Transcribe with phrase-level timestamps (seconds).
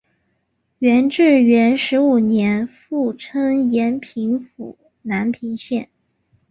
[0.79, 5.89] 元至元十五年复称延平府南平县。